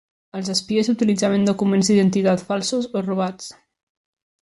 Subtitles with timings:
[0.37, 3.55] Els espies utilitzaven documents d'identitat falsos o robats.